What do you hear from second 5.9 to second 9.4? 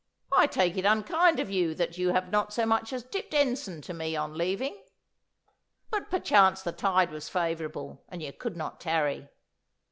But perchance the tide was favourable, and you could not tarry.